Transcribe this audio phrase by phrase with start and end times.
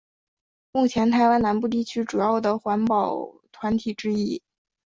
[0.71, 4.41] 目前是台湾南部地区主要的环保团体之一。